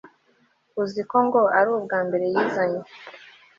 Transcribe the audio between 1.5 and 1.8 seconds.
ari